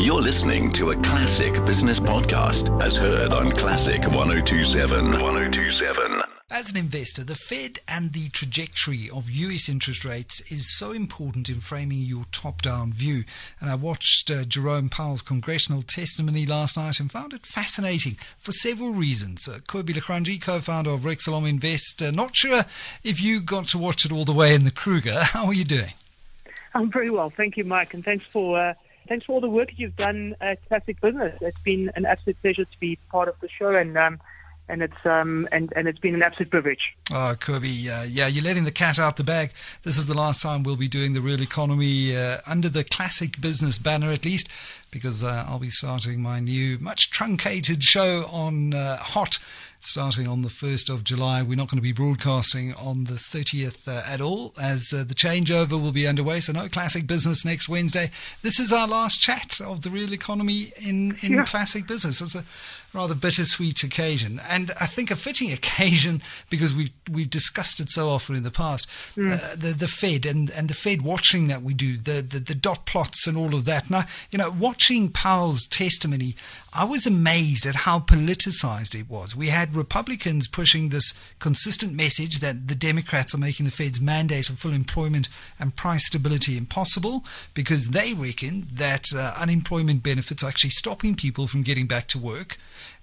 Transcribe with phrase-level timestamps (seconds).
[0.00, 5.10] You're listening to a classic business podcast as heard on Classic 1027.
[5.10, 6.22] 1027.
[6.52, 11.48] As an investor, the Fed and the trajectory of US interest rates is so important
[11.48, 13.24] in framing your top down view.
[13.60, 18.52] And I watched uh, Jerome Powell's congressional testimony last night and found it fascinating for
[18.52, 19.48] several reasons.
[19.48, 22.66] Uh, Kobie Lachranji, co founder of Rexelom Invest, uh, not sure
[23.02, 25.22] if you got to watch it all the way in the Kruger.
[25.24, 25.94] How are you doing?
[26.72, 27.30] I'm very well.
[27.30, 27.94] Thank you, Mike.
[27.94, 28.60] And thanks for.
[28.60, 28.74] Uh,
[29.08, 31.36] thanks for all the work you've done at Classic Business.
[31.40, 34.20] It's been an absolute pleasure to be part of the show, and um,
[34.68, 36.94] and it's um and, and it's been an absolute privilege.
[37.10, 39.52] Oh, Kirby, uh, yeah, you're letting the cat out the bag.
[39.82, 43.40] This is the last time we'll be doing the real economy uh, under the classic
[43.40, 44.48] business banner, at least,
[44.90, 49.38] because uh, I'll be starting my new, much truncated show on uh, Hot
[49.80, 51.42] starting on the 1st of July.
[51.42, 55.14] We're not going to be broadcasting on the 30th uh, at all, as uh, the
[55.14, 56.40] changeover will be underway.
[56.40, 58.10] So, no classic business next Wednesday.
[58.42, 61.44] This is our last chat of the real economy in, in yeah.
[61.44, 62.20] classic business.
[62.20, 62.44] It's a
[62.94, 68.08] rather bittersweet occasion, and I think a fitting occasion because we've we've discussed it so
[68.08, 68.88] often in the past.
[69.16, 69.32] Mm.
[69.32, 72.54] Uh, the the Fed and, and the Fed watching that we do, the, the the
[72.54, 73.90] dot plots and all of that.
[73.90, 76.34] Now, you know, watching Powell's testimony,
[76.72, 79.36] I was amazed at how politicized it was.
[79.36, 84.48] We had Republicans pushing this consistent message that the Democrats are making the Fed's mandate
[84.48, 87.24] of full employment and price stability impossible
[87.54, 92.18] because they reckon that uh, unemployment benefits are actually stopping people from getting back to
[92.18, 92.58] work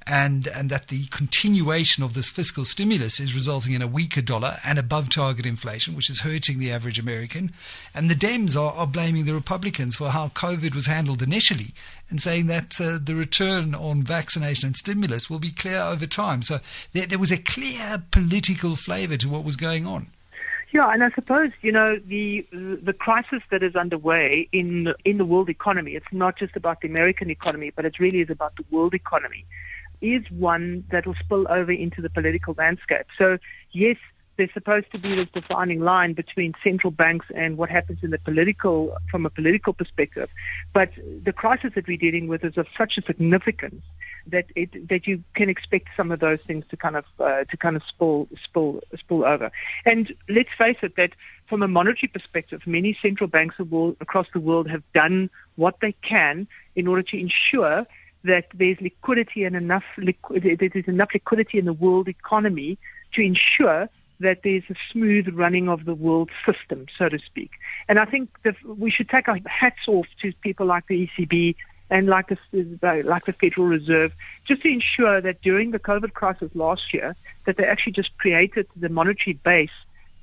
[0.08, 4.58] and and that the continuation of this fiscal stimulus is resulting in a weaker dollar
[4.64, 7.52] and above target inflation, which is hurting the average American.
[7.94, 11.74] And the Dems are, are blaming the Republicans for how COVID was handled initially
[12.10, 16.44] and saying that uh, the return on vaccination and stimulus will be clear over time.
[16.44, 16.60] So
[16.94, 20.08] there, there was a clear political flavour to what was going on.
[20.72, 25.26] Yeah, and I suppose you know the the crisis that is underway in in the
[25.26, 25.94] world economy.
[25.94, 29.46] It's not just about the American economy, but it really is about the world economy
[30.02, 33.06] is one that will spill over into the political landscape.
[33.18, 33.38] So,
[33.72, 33.98] yes,
[34.38, 38.18] there's supposed to be this defining line between central banks and what happens in the
[38.20, 40.30] political, from a political perspective.
[40.74, 40.90] But
[41.24, 43.82] the crisis that we're dealing with is of such a significance
[44.28, 47.58] that it, that you can expect some of those things to kind of uh, to
[47.58, 49.52] kind of spill spill spill over.
[49.86, 51.12] And let's face it, that
[51.48, 53.56] from a monetary perspective, many central banks
[54.02, 57.86] across the world have done what they can in order to ensure
[58.26, 62.78] that there's liquidity and enough there's enough liquidity in the world economy
[63.14, 67.52] to ensure that there's a smooth running of the world system, so to speak.
[67.88, 71.56] And I think that we should take our hats off to people like the ECB
[71.90, 74.14] and like the, like the Federal Reserve,
[74.48, 77.16] just to ensure that during the COVID crisis last year,
[77.46, 79.70] that they actually just created the monetary base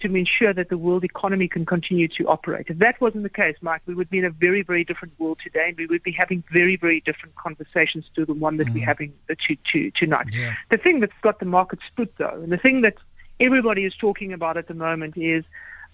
[0.02, 2.66] to ensure that the world economy can continue to operate.
[2.68, 5.38] If that wasn't the case, Mike, we would be in a very, very different world
[5.42, 8.74] today, and we would be having very, very different conversations to the one that mm.
[8.74, 10.28] we're having to, to, tonight.
[10.32, 10.54] Yeah.
[10.70, 12.94] The thing that's got the market split, though, and the thing that
[13.40, 15.44] everybody is talking about at the moment is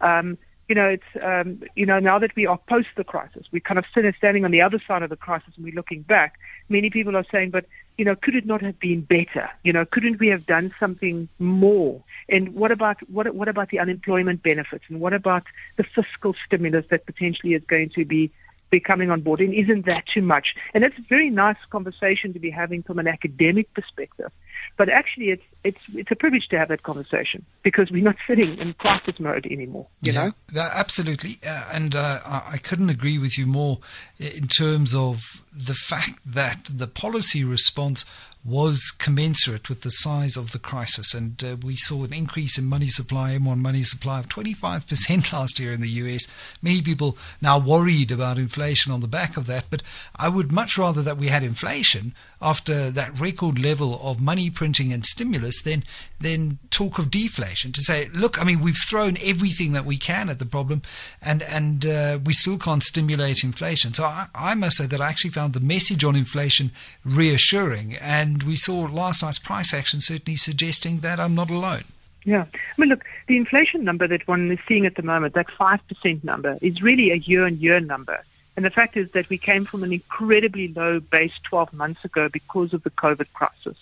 [0.00, 3.60] um, you know, it's, um, you know, now that we are post the crisis, we're
[3.60, 6.34] kind of standing on the other side of the crisis and we're looking back.
[6.68, 7.64] Many people are saying, but,
[7.98, 9.50] you know, could it not have been better?
[9.64, 12.02] You know, couldn't we have done something more?
[12.28, 14.84] And what about, what, what about the unemployment benefits?
[14.88, 15.42] And what about
[15.76, 18.30] the fiscal stimulus that potentially is going to be
[18.70, 20.54] be coming on board, and isn't that too much?
[20.74, 24.30] And it's a very nice conversation to be having from an academic perspective.
[24.76, 28.58] But actually, it's it's it's a privilege to have that conversation because we're not sitting
[28.58, 29.86] in crisis mode anymore.
[30.02, 33.78] You yeah, know, absolutely, uh, and uh, I couldn't agree with you more
[34.18, 38.04] in terms of the fact that the policy response
[38.44, 41.14] was commensurate with the size of the crisis.
[41.14, 45.58] And uh, we saw an increase in money supply, M1 money supply of 25% last
[45.58, 46.26] year in the US.
[46.62, 49.66] Many people now worried about inflation on the back of that.
[49.70, 49.82] But
[50.16, 54.92] I would much rather that we had inflation after that record level of money printing
[54.92, 55.82] and stimulus then
[56.20, 57.72] than talk of deflation.
[57.72, 60.82] To say, look, I mean, we've thrown everything that we can at the problem
[61.20, 63.92] and, and uh, we still can't stimulate inflation.
[63.92, 66.70] So I, I must say that I actually found the message on inflation
[67.04, 67.96] reassuring.
[67.96, 71.84] And and we saw last night's price action certainly suggesting that I'm not alone.
[72.24, 72.44] Yeah.
[72.52, 76.24] I mean, look, the inflation number that one is seeing at the moment, that 5%
[76.24, 78.22] number, is really a year on year number.
[78.58, 82.28] And the fact is that we came from an incredibly low base 12 months ago
[82.28, 83.76] because of the COVID crisis.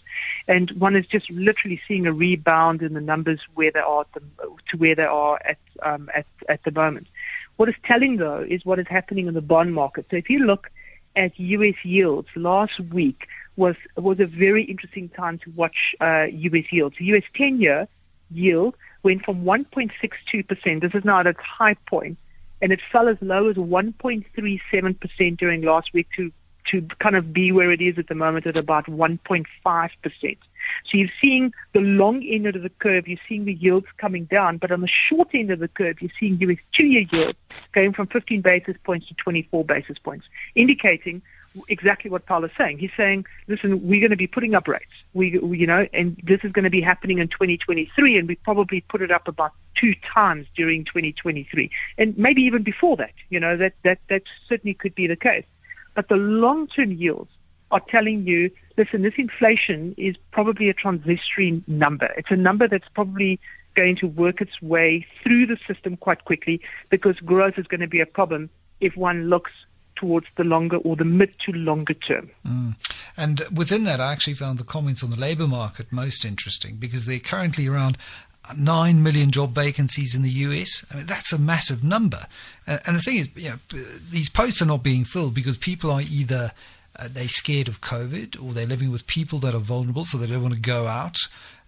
[0.49, 4.21] And one is just literally seeing a rebound in the numbers where they are the,
[4.69, 7.07] to where they are at, um, at, at the moment.
[7.57, 10.09] What is telling, though, is what is happening in the bond market.
[10.11, 10.71] So if you look
[11.17, 11.83] at U.S.
[11.83, 16.65] yields last week, was was a very interesting time to watch uh, U.S.
[16.71, 16.97] yields.
[16.99, 17.23] U.S.
[17.35, 17.89] 10-year
[18.31, 20.83] yield went from 1.62 percent.
[20.83, 22.19] This is now at its high point,
[22.63, 26.33] and it fell as low as 1.37 percent during last week to
[26.71, 29.47] to kind of be where it is at the moment at about 1.5%.
[30.21, 34.59] So you're seeing the long end of the curve, you're seeing the yields coming down,
[34.59, 37.39] but on the short end of the curve, you're seeing US two-year yields
[37.73, 41.23] going from 15 basis points to 24 basis points, indicating
[41.69, 42.79] exactly what Powell is saying.
[42.79, 44.85] He's saying, listen, we're going to be putting up rates.
[45.15, 48.37] We, we, you know, and this is going to be happening in 2023, and we
[48.37, 53.13] probably put it up about two times during 2023, and maybe even before that.
[53.29, 55.45] You know, that that that certainly could be the case.
[55.95, 57.31] But the long-term yields
[57.71, 62.13] are telling you, listen, this inflation is probably a transitory number.
[62.17, 63.41] It's a number that's probably
[63.75, 66.61] going to work its way through the system quite quickly
[66.91, 68.49] because growth is going to be a problem
[68.81, 69.53] if one looks
[69.97, 72.31] towards the longer or the mid to longer term.
[72.47, 72.77] Mm.
[73.17, 77.07] And within that, I actually found the comments on the labour market most interesting because
[77.07, 77.97] they're currently around
[78.57, 80.85] 9 million job vacancies in the US.
[80.91, 82.27] I mean, that's a massive number.
[82.67, 83.59] And the thing is, you know,
[84.11, 86.53] these posts are not being filled because people are either
[86.99, 90.27] uh, they're scared of COVID or they're living with people that are vulnerable, so they
[90.27, 91.19] don't want to go out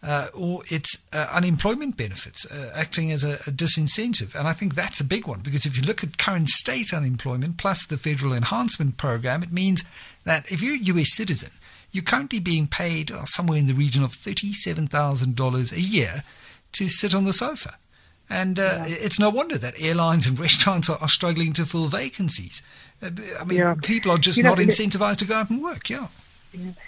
[0.03, 4.35] uh, or it's uh, unemployment benefits uh, acting as a, a, disincentive.
[4.35, 7.57] And I think that's a big one because if you look at current state unemployment
[7.57, 9.83] plus the federal enhancement program, it means
[10.25, 11.51] that if you're a US citizen,
[11.91, 16.23] you're currently being paid uh, somewhere in the region of $37,000 a year
[16.73, 17.77] to sit on the sofa.
[18.31, 18.97] And uh, yeah.
[19.01, 22.63] it's no wonder that airlines and restaurants are, are struggling to fill vacancies.
[23.03, 23.11] Uh,
[23.41, 23.75] I mean, yeah.
[23.83, 26.09] people are just you know, not incentivized to go out and work, yeah.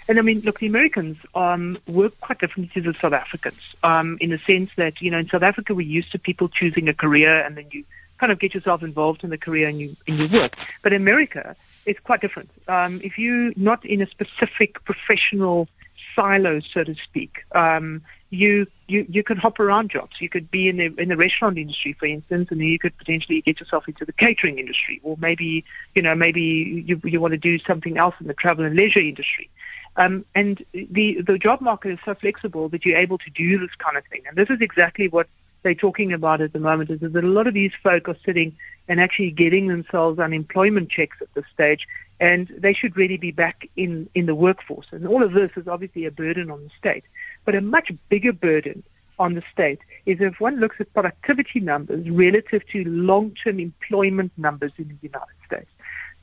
[0.07, 4.17] And I mean, look, the Americans um, work quite differently to the South Africans um,
[4.19, 6.93] in the sense that, you know, in South Africa, we're used to people choosing a
[6.93, 7.83] career and then you
[8.19, 10.55] kind of get yourself involved in the career and you, and you work.
[10.83, 12.51] But in America, it's quite different.
[12.67, 15.67] Um, if you're not in a specific professional
[16.15, 20.13] silo, so to speak, um, you, you you can hop around jobs.
[20.19, 22.97] You could be in the in the restaurant industry, for instance, and then you could
[22.97, 25.65] potentially get yourself into the catering industry, or maybe
[25.95, 28.99] you know maybe you you want to do something else in the travel and leisure
[28.99, 29.49] industry.
[29.97, 33.75] Um, and the the job market is so flexible that you're able to do this
[33.77, 34.21] kind of thing.
[34.27, 35.27] And this is exactly what
[35.63, 36.89] they're talking about at the moment.
[36.89, 38.55] Is that a lot of these folk are sitting
[38.87, 41.87] and actually getting themselves unemployment checks at this stage,
[42.19, 44.87] and they should really be back in in the workforce.
[44.91, 47.03] And all of this is obviously a burden on the state.
[47.45, 48.83] But a much bigger burden
[49.19, 54.71] on the state is if one looks at productivity numbers relative to long-term employment numbers
[54.77, 55.69] in the United States.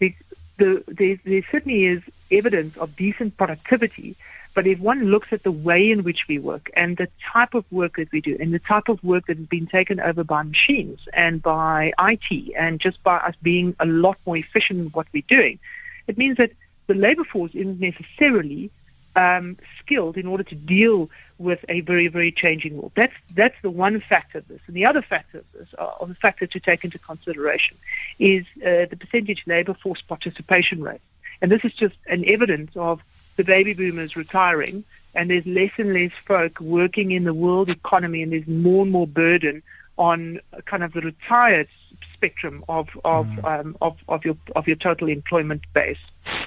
[0.00, 0.14] The,
[0.58, 4.16] the, there, there certainly is evidence of decent productivity,
[4.58, 7.64] but if one looks at the way in which we work and the type of
[7.70, 10.42] work that we do and the type of work that has been taken over by
[10.42, 15.06] machines and by IT and just by us being a lot more efficient in what
[15.12, 15.60] we're doing,
[16.08, 16.50] it means that
[16.88, 18.68] the labor force isn't necessarily
[19.14, 21.08] um, skilled in order to deal
[21.38, 22.90] with a very, very changing world.
[22.96, 24.60] That's that's the one factor of this.
[24.66, 27.76] And the other factor of this, uh, or the factor to take into consideration,
[28.18, 31.00] is uh, the percentage labor force participation rate.
[31.40, 33.00] And this is just an evidence of
[33.38, 38.22] the baby boomers retiring, and there's less and less folk working in the world economy,
[38.22, 39.62] and there's more and more burden
[39.96, 41.68] on kind of the retired
[42.12, 43.60] spectrum of of, mm.
[43.60, 45.98] um, of of your of your total employment base.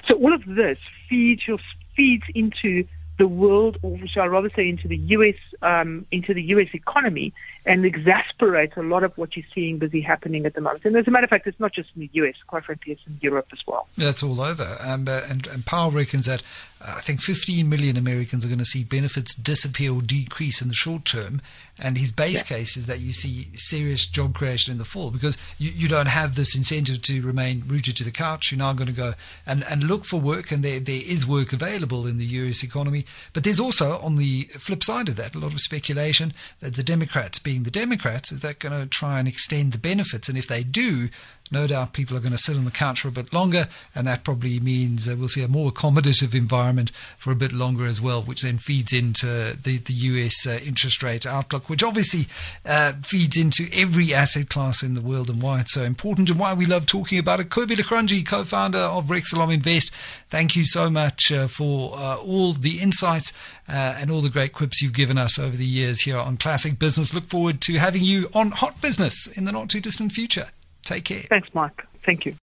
[0.06, 0.78] So all of this
[1.08, 1.58] feeds your
[1.96, 2.86] feeds into
[3.22, 5.36] the world, or shall I rather say, into the U.S.
[5.62, 6.70] Um, into the U.S.
[6.72, 7.32] economy,
[7.64, 10.84] and exasperates a lot of what you're seeing busy happening at the moment.
[10.84, 12.34] And as a matter of fact, it's not just in the U.S.
[12.48, 13.86] Quite frankly, it's in Europe as well.
[13.96, 14.76] That's all over.
[14.80, 16.42] Um, uh, and, and Powell reckons that
[16.80, 20.66] uh, I think 15 million Americans are going to see benefits disappear or decrease in
[20.66, 21.40] the short term.
[21.78, 22.56] And his base yeah.
[22.56, 26.06] case is that you see serious job creation in the fall because you, you don't
[26.06, 28.50] have this incentive to remain rooted to the couch.
[28.50, 29.14] You're now going to go
[29.46, 32.62] and, and look for work, and there, there is work available in the U.S.
[32.64, 33.06] economy.
[33.32, 36.82] But there's also, on the flip side of that, a lot of speculation that the
[36.82, 40.28] Democrats, being the Democrats, is that going to try and extend the benefits?
[40.28, 41.08] And if they do,
[41.52, 44.06] no doubt people are going to sit on the couch for a bit longer, and
[44.06, 48.00] that probably means uh, we'll see a more accommodative environment for a bit longer as
[48.00, 49.26] well, which then feeds into
[49.62, 52.26] the, the US uh, interest rate outlook, which obviously
[52.64, 56.38] uh, feeds into every asset class in the world and why it's so important and
[56.38, 57.50] why we love talking about it.
[57.50, 59.92] Kobie Legrandji, co founder of Rexalom Invest,
[60.28, 63.32] thank you so much uh, for uh, all the insights
[63.68, 66.78] uh, and all the great quips you've given us over the years here on Classic
[66.78, 67.14] Business.
[67.14, 70.48] Look forward to having you on Hot Business in the not too distant future.
[70.84, 71.22] Take care.
[71.28, 71.86] Thanks, Mike.
[72.04, 72.36] Thank you.